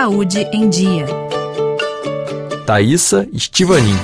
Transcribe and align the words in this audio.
Saúde 0.00 0.46
em 0.52 0.70
Dia. 0.70 1.06
Thaisa 2.64 3.28
Estivanin. 3.32 3.96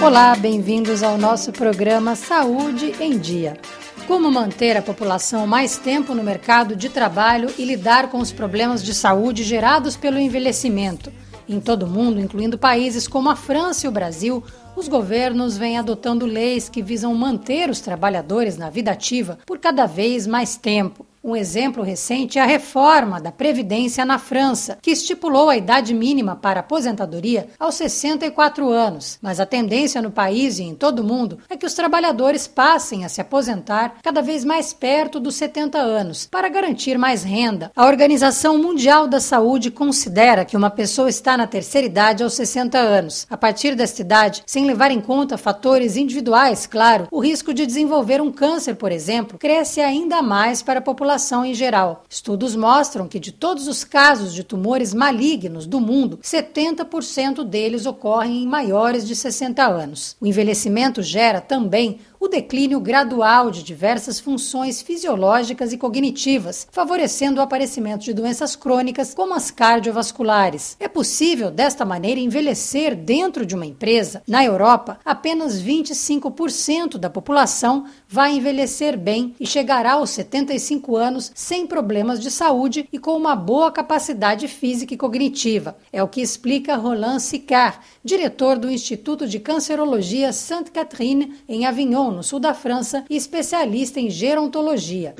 Olá, 0.00 0.36
bem-vindos 0.36 1.02
ao 1.02 1.18
nosso 1.18 1.50
programa 1.50 2.14
Saúde 2.14 2.94
em 3.00 3.18
Dia. 3.18 3.58
Como 4.06 4.30
manter 4.30 4.76
a 4.76 4.82
população 4.82 5.44
mais 5.44 5.76
tempo 5.76 6.14
no 6.14 6.22
mercado 6.22 6.76
de 6.76 6.88
trabalho 6.88 7.52
e 7.58 7.64
lidar 7.64 8.10
com 8.10 8.18
os 8.18 8.30
problemas 8.30 8.80
de 8.80 8.94
saúde 8.94 9.42
gerados 9.42 9.96
pelo 9.96 10.20
envelhecimento? 10.20 11.12
Em 11.48 11.58
todo 11.58 11.82
o 11.82 11.90
mundo, 11.90 12.20
incluindo 12.20 12.56
países 12.56 13.08
como 13.08 13.28
a 13.28 13.34
França 13.34 13.86
e 13.86 13.88
o 13.88 13.92
Brasil, 13.92 14.44
os 14.76 14.88
governos 14.88 15.56
vêm 15.56 15.78
adotando 15.78 16.26
leis 16.26 16.68
que 16.68 16.82
visam 16.82 17.14
manter 17.14 17.70
os 17.70 17.80
trabalhadores 17.80 18.58
na 18.58 18.68
vida 18.68 18.92
ativa 18.92 19.38
por 19.46 19.58
cada 19.58 19.86
vez 19.86 20.26
mais 20.26 20.56
tempo. 20.56 21.06
Um 21.26 21.34
exemplo 21.34 21.82
recente 21.82 22.38
é 22.38 22.42
a 22.42 22.46
reforma 22.46 23.20
da 23.20 23.32
Previdência 23.32 24.04
na 24.04 24.16
França, 24.16 24.78
que 24.80 24.92
estipulou 24.92 25.50
a 25.50 25.56
idade 25.56 25.92
mínima 25.92 26.36
para 26.36 26.60
aposentadoria 26.60 27.48
aos 27.58 27.74
64 27.74 28.70
anos. 28.70 29.18
Mas 29.20 29.40
a 29.40 29.44
tendência 29.44 30.00
no 30.00 30.12
país 30.12 30.60
e 30.60 30.62
em 30.62 30.72
todo 30.72 31.00
o 31.00 31.04
mundo 31.04 31.40
é 31.50 31.56
que 31.56 31.66
os 31.66 31.74
trabalhadores 31.74 32.46
passem 32.46 33.04
a 33.04 33.08
se 33.08 33.20
aposentar 33.20 33.96
cada 34.04 34.22
vez 34.22 34.44
mais 34.44 34.72
perto 34.72 35.18
dos 35.18 35.34
70 35.34 35.76
anos, 35.78 36.28
para 36.30 36.48
garantir 36.48 36.96
mais 36.96 37.24
renda. 37.24 37.72
A 37.74 37.86
Organização 37.86 38.56
Mundial 38.56 39.08
da 39.08 39.18
Saúde 39.18 39.68
considera 39.68 40.44
que 40.44 40.56
uma 40.56 40.70
pessoa 40.70 41.08
está 41.08 41.36
na 41.36 41.48
terceira 41.48 41.88
idade 41.88 42.22
aos 42.22 42.34
60 42.34 42.78
anos. 42.78 43.26
A 43.28 43.36
partir 43.36 43.74
desta 43.74 44.00
idade, 44.00 44.44
sem 44.46 44.64
levar 44.66 44.90
em 44.90 45.00
conta 45.00 45.38
fatores 45.38 45.96
individuais, 45.96 46.66
claro, 46.66 47.08
o 47.10 47.20
risco 47.20 47.54
de 47.54 47.64
desenvolver 47.64 48.20
um 48.20 48.32
câncer, 48.32 48.74
por 48.74 48.92
exemplo, 48.92 49.38
cresce 49.38 49.80
ainda 49.80 50.20
mais 50.20 50.62
para 50.62 50.80
a 50.80 50.82
população 50.82 51.06
população 51.06 51.44
em 51.44 51.54
geral. 51.54 52.04
Estudos 52.08 52.56
mostram 52.56 53.06
que 53.06 53.20
de 53.20 53.30
todos 53.30 53.68
os 53.68 53.84
casos 53.84 54.34
de 54.34 54.42
tumores 54.42 54.92
malignos 54.92 55.66
do 55.66 55.80
mundo, 55.80 56.18
70% 56.22 57.44
deles 57.44 57.86
ocorrem 57.86 58.42
em 58.42 58.46
maiores 58.46 59.06
de 59.06 59.14
60 59.14 59.64
anos. 59.64 60.16
O 60.20 60.26
envelhecimento 60.26 61.02
gera 61.02 61.40
também 61.40 62.00
o 62.18 62.28
declínio 62.28 62.80
gradual 62.80 63.50
de 63.50 63.62
diversas 63.62 64.18
funções 64.18 64.82
fisiológicas 64.82 65.72
e 65.72 65.78
cognitivas, 65.78 66.66
favorecendo 66.70 67.40
o 67.40 67.42
aparecimento 67.42 68.04
de 68.04 68.12
doenças 68.12 68.56
crônicas 68.56 69.14
como 69.14 69.34
as 69.34 69.50
cardiovasculares. 69.50 70.76
É 70.80 70.88
possível, 70.88 71.50
desta 71.50 71.84
maneira, 71.84 72.20
envelhecer 72.20 72.94
dentro 72.94 73.44
de 73.44 73.54
uma 73.54 73.66
empresa? 73.66 74.22
Na 74.26 74.44
Europa, 74.44 74.98
apenas 75.04 75.60
25% 75.62 76.98
da 76.98 77.10
população 77.10 77.86
vai 78.08 78.32
envelhecer 78.32 78.98
bem 78.98 79.34
e 79.38 79.46
chegará 79.46 79.92
aos 79.92 80.10
75 80.10 80.96
anos 80.96 81.32
sem 81.34 81.66
problemas 81.66 82.20
de 82.20 82.30
saúde 82.30 82.88
e 82.92 82.98
com 82.98 83.16
uma 83.16 83.34
boa 83.34 83.70
capacidade 83.70 84.48
física 84.48 84.94
e 84.94 84.96
cognitiva. 84.96 85.76
É 85.92 86.02
o 86.02 86.08
que 86.08 86.20
explica 86.20 86.76
Roland 86.76 87.20
Sicard, 87.20 87.78
diretor 88.04 88.58
do 88.58 88.70
Instituto 88.70 89.26
de 89.26 89.40
Cancerologia 89.40 90.32
Sainte-Catherine, 90.32 91.34
em 91.48 91.66
Avignon, 91.66 92.05
no 92.10 92.22
sul 92.22 92.40
da 92.40 92.54
França, 92.54 93.04
e 93.08 93.16
especialista 93.16 94.00
em 94.00 94.10
gerontologia. 94.10 95.14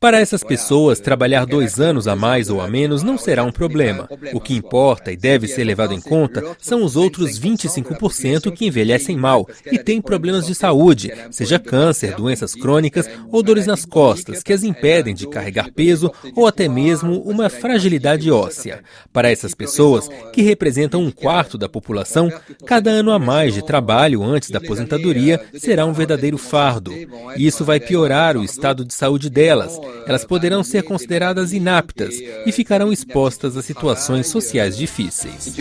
Para 0.00 0.20
essas 0.20 0.42
pessoas, 0.42 1.00
trabalhar 1.00 1.46
dois 1.46 1.80
anos 1.80 2.06
a 2.06 2.16
mais 2.16 2.50
ou 2.50 2.60
a 2.60 2.68
menos 2.68 3.02
não 3.02 3.18
será 3.18 3.44
um 3.44 3.52
problema. 3.52 4.08
O 4.32 4.40
que 4.40 4.54
importa 4.54 5.12
e 5.12 5.16
deve 5.16 5.46
ser 5.48 5.64
levado 5.64 5.94
em 5.94 6.00
conta 6.00 6.56
são 6.58 6.84
os 6.84 6.96
outros 6.96 7.38
25% 7.38 8.52
que 8.52 8.66
envelhecem 8.66 9.16
mal 9.16 9.46
e 9.70 9.78
têm 9.78 10.00
problemas 10.00 10.46
de 10.46 10.54
saúde, 10.54 11.12
seja 11.30 11.58
câncer, 11.58 12.14
doenças 12.14 12.54
crônicas 12.54 13.08
ou 13.30 13.42
dores 13.42 13.66
nas 13.66 13.84
costas, 13.84 14.42
que 14.42 14.52
as 14.52 14.62
impedem 14.62 15.14
de 15.14 15.28
carregar 15.28 15.72
peso 15.72 16.12
ou 16.34 16.46
até 16.46 16.68
mesmo 16.68 17.20
uma 17.22 17.48
fragilidade 17.48 18.30
óssea. 18.30 18.82
Para 19.12 19.30
essas 19.30 19.54
pessoas, 19.54 20.08
que 20.32 20.42
representam 20.42 21.02
um 21.02 21.10
quarto 21.10 21.56
da 21.56 21.68
população, 21.68 22.32
cada 22.66 22.90
ano 22.90 23.10
a 23.10 23.18
mais 23.18 23.54
de 23.54 23.64
trabalho 23.64 24.11
antes 24.20 24.50
da 24.50 24.58
aposentadoria 24.58 25.40
será 25.54 25.86
um 25.86 25.92
verdadeiro 25.92 26.36
fardo. 26.36 26.92
E 27.36 27.46
isso 27.46 27.64
vai 27.64 27.78
piorar 27.78 28.36
o 28.36 28.42
estado 28.42 28.84
de 28.84 28.92
saúde 28.92 29.30
delas. 29.30 29.78
Elas 30.04 30.24
poderão 30.24 30.64
ser 30.64 30.82
consideradas 30.82 31.52
inaptas 31.52 32.16
e 32.44 32.50
ficarão 32.50 32.92
expostas 32.92 33.56
a 33.56 33.62
situações 33.62 34.26
sociais 34.26 34.76
difíceis. 34.76 35.54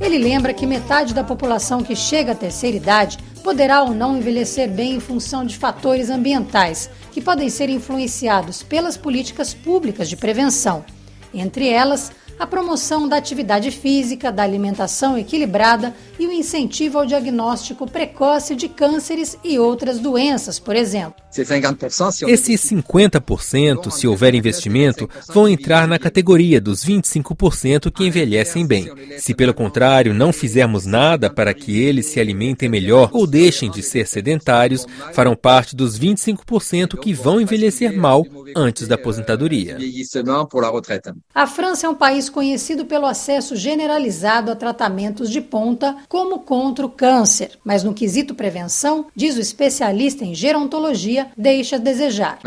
Ele 0.00 0.18
lembra 0.18 0.52
que 0.52 0.66
metade 0.66 1.14
da 1.14 1.24
população 1.24 1.82
que 1.82 1.96
chega 1.96 2.32
à 2.32 2.34
terceira 2.34 2.76
idade 2.76 3.18
poderá 3.42 3.82
ou 3.82 3.92
não 3.92 4.16
envelhecer 4.16 4.70
bem 4.70 4.94
em 4.94 5.00
função 5.00 5.44
de 5.44 5.58
fatores 5.58 6.08
ambientais, 6.08 6.88
que 7.10 7.20
podem 7.20 7.50
ser 7.50 7.68
influenciados 7.68 8.62
pelas 8.62 8.96
políticas 8.96 9.52
públicas 9.52 10.08
de 10.08 10.16
prevenção. 10.16 10.84
Entre 11.34 11.68
elas, 11.68 12.12
a 12.38 12.46
promoção 12.46 13.08
da 13.08 13.16
atividade 13.16 13.70
física, 13.70 14.32
da 14.32 14.42
alimentação 14.42 15.16
equilibrada 15.16 15.94
e 16.18 16.26
o 16.26 16.32
incentivo 16.32 16.98
ao 16.98 17.06
diagnóstico 17.06 17.90
precoce 17.90 18.54
de 18.54 18.68
cânceres 18.68 19.38
e 19.44 19.58
outras 19.58 19.98
doenças, 19.98 20.58
por 20.58 20.76
exemplo. 20.76 21.22
Esses 22.28 22.60
50%, 22.60 23.90
se 23.90 24.06
houver 24.06 24.34
investimento, 24.34 25.08
vão 25.28 25.48
entrar 25.48 25.88
na 25.88 25.98
categoria 25.98 26.60
dos 26.60 26.84
25% 26.84 27.90
que 27.90 28.04
envelhecem 28.04 28.66
bem. 28.66 28.90
Se, 29.18 29.34
pelo 29.34 29.54
contrário, 29.54 30.12
não 30.12 30.32
fizermos 30.32 30.84
nada 30.84 31.30
para 31.30 31.54
que 31.54 31.80
eles 31.80 32.06
se 32.06 32.20
alimentem 32.20 32.68
melhor 32.68 33.08
ou 33.12 33.26
deixem 33.26 33.70
de 33.70 33.82
ser 33.82 34.06
sedentários, 34.06 34.86
farão 35.14 35.34
parte 35.34 35.74
dos 35.74 35.98
25% 35.98 36.98
que 36.98 37.14
vão 37.14 37.40
envelhecer 37.40 37.96
mal 37.96 38.26
antes 38.56 38.88
da 38.88 38.94
aposentadoria. 38.94 39.78
A 41.34 41.46
França 41.46 41.86
é 41.86 41.90
um 41.90 41.94
país 41.94 42.28
conhecido 42.28 42.84
pelo 42.84 43.06
acesso 43.06 43.56
generalizado 43.56 44.50
a 44.50 44.56
tratamentos 44.56 45.30
de 45.30 45.40
ponta, 45.40 45.96
como 46.08 46.40
contra 46.40 46.84
o 46.84 46.90
câncer, 46.90 47.52
mas 47.64 47.82
no 47.82 47.94
quesito 47.94 48.34
prevenção, 48.34 49.06
diz 49.14 49.36
o 49.36 49.40
especialista 49.40 50.24
em 50.24 50.34
gerontologia, 50.34 51.28
deixa 51.36 51.76
a 51.76 51.78
desejar. 51.78 52.38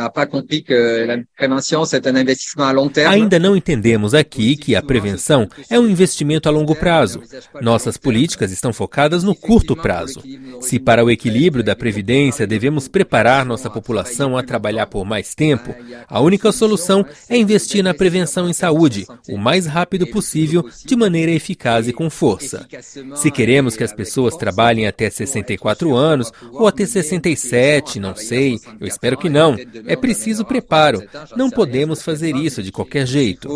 Ainda 3.09 3.39
não 3.39 3.55
entendemos 3.55 4.13
aqui 4.13 4.55
que 4.55 4.75
a 4.75 4.81
prevenção 4.81 5.47
é 5.69 5.79
um 5.79 5.87
investimento 5.87 6.47
a 6.47 6.51
longo 6.51 6.75
prazo. 6.75 7.21
Nossas 7.61 7.97
políticas 7.97 8.51
estão 8.51 8.71
focadas 8.73 9.23
no 9.23 9.35
curto 9.35 9.75
prazo. 9.75 10.21
Se 10.61 10.79
para 10.79 11.03
o 11.03 11.09
equilíbrio 11.09 11.63
da 11.63 11.75
previdência 11.75 12.47
devemos 12.47 12.87
preparar 12.87 13.45
nossa 13.45 13.69
população 13.69 14.37
a 14.37 14.43
trabalhar 14.43 14.87
por 14.87 15.05
mais 15.05 15.35
tempo, 15.35 15.73
a 16.07 16.19
única 16.19 16.51
solução 16.51 17.05
é 17.29 17.37
investir 17.37 17.83
na 17.83 17.93
prevenção 17.93 18.49
em 18.49 18.53
saúde, 18.53 19.05
o 19.29 19.37
mais 19.37 19.65
rápido 19.65 20.07
possível, 20.07 20.67
de 20.85 20.95
maneira 20.95 21.31
eficaz 21.31 21.87
e 21.87 21.93
com 21.93 22.09
força. 22.09 22.67
Se 23.15 23.31
queremos 23.31 23.75
que 23.75 23.83
as 23.83 23.93
pessoas 23.93 24.35
trabalhem 24.35 24.87
até 24.87 25.09
64 25.09 25.95
anos 25.95 26.31
ou 26.51 26.67
até 26.67 26.85
67, 26.85 27.99
não 27.99 28.15
sei, 28.15 28.59
eu 28.79 28.87
espero 28.87 29.17
que 29.17 29.29
não. 29.29 29.55
É 29.85 29.95
preciso 29.95 30.45
preparo. 30.45 31.03
Não 31.35 31.49
podemos 31.49 32.01
fazer 32.01 32.35
isso 32.35 32.61
de 32.61 32.71
qualquer 32.71 33.05
jeito. 33.05 33.49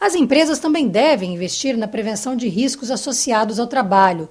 As 0.00 0.14
empresas 0.14 0.58
também 0.58 0.88
devem 0.88 1.34
investir 1.34 1.76
na 1.76 1.88
prevenção 1.88 2.36
de 2.36 2.48
riscos 2.48 2.90
associados 2.90 3.58
ao 3.58 3.66
trabalho. 3.66 4.28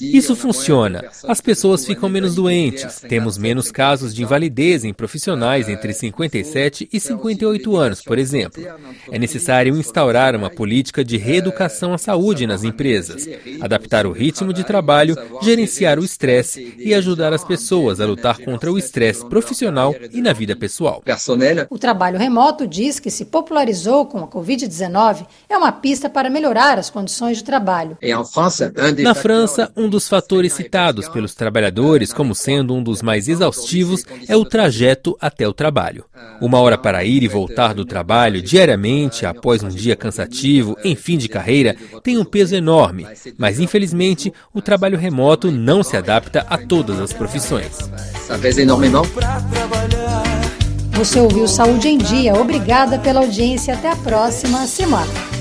Isso 0.00 0.36
funciona. 0.36 1.04
As 1.24 1.40
pessoas 1.40 1.84
ficam 1.84 2.08
menos 2.08 2.34
doentes. 2.34 3.00
Temos 3.08 3.38
menos 3.42 3.72
casos 3.72 4.14
de 4.14 4.22
invalidez 4.22 4.84
em 4.84 4.94
profissionais 4.94 5.68
entre 5.68 5.92
57 5.92 6.88
e 6.92 7.00
58 7.00 7.76
anos, 7.76 8.00
por 8.00 8.18
exemplo. 8.18 8.62
É 9.10 9.18
necessário 9.18 9.76
instaurar 9.76 10.36
uma 10.36 10.48
política 10.48 11.04
de 11.04 11.16
reeducação 11.16 11.92
à 11.92 11.98
saúde 11.98 12.46
nas 12.46 12.62
empresas, 12.62 13.28
adaptar 13.60 14.06
o 14.06 14.12
ritmo 14.12 14.52
de 14.52 14.62
trabalho, 14.62 15.16
gerenciar 15.42 15.98
o 15.98 16.04
estresse 16.04 16.76
e 16.78 16.94
ajudar 16.94 17.32
as 17.32 17.44
pessoas 17.44 18.00
a 18.00 18.06
lutar 18.06 18.38
contra 18.38 18.72
o 18.72 18.78
estresse 18.78 19.26
profissional 19.26 19.92
e 20.12 20.22
na 20.22 20.32
vida 20.32 20.54
pessoal. 20.54 21.02
O 21.68 21.78
trabalho 21.78 22.18
remoto 22.18 22.66
diz 22.66 23.00
que 23.00 23.10
se 23.10 23.24
popularizou 23.24 24.06
com 24.06 24.18
a 24.18 24.28
Covid-19 24.28 25.26
é 25.48 25.56
uma 25.58 25.72
pista 25.72 26.08
para 26.08 26.30
melhorar 26.30 26.78
as 26.78 26.90
condições 26.90 27.38
de 27.38 27.44
trabalho. 27.44 27.98
Na 29.02 29.14
França, 29.14 29.72
um 29.76 29.88
dos 29.88 30.08
fatores 30.08 30.52
citados 30.52 31.08
pelos 31.08 31.34
trabalhadores 31.34 32.12
como 32.12 32.34
sendo 32.34 32.74
um 32.74 32.82
dos 32.82 33.02
mais 33.02 33.31
exaustivos 33.32 34.04
é 34.28 34.36
o 34.36 34.44
trajeto 34.44 35.16
até 35.20 35.46
o 35.48 35.52
trabalho. 35.52 36.04
Uma 36.40 36.60
hora 36.60 36.78
para 36.78 37.04
ir 37.04 37.22
e 37.22 37.28
voltar 37.28 37.74
do 37.74 37.84
trabalho 37.84 38.40
diariamente 38.40 39.26
após 39.26 39.62
um 39.62 39.68
dia 39.68 39.96
cansativo, 39.96 40.76
em 40.84 40.94
fim 40.94 41.18
de 41.18 41.28
carreira, 41.28 41.74
tem 42.02 42.18
um 42.18 42.24
peso 42.24 42.54
enorme, 42.54 43.06
mas 43.36 43.58
infelizmente 43.58 44.32
o 44.54 44.62
trabalho 44.62 44.98
remoto 44.98 45.50
não 45.50 45.82
se 45.82 45.96
adapta 45.96 46.46
a 46.48 46.56
todas 46.58 47.00
as 47.00 47.12
profissões. 47.12 47.78
Você 50.92 51.18
ouviu 51.18 51.48
Saúde 51.48 51.88
em 51.88 51.98
Dia. 51.98 52.34
Obrigada 52.34 52.98
pela 52.98 53.20
audiência. 53.20 53.74
Até 53.74 53.90
a 53.90 53.96
próxima 53.96 54.66
semana. 54.66 55.31